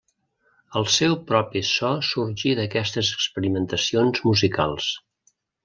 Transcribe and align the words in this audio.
El 0.79 0.87
seu 0.93 1.13
propi 1.31 1.61
so 1.73 1.91
sorgí 2.07 2.55
d'aquestes 2.61 3.13
experimentacions 3.19 4.25
musicals. 4.31 4.93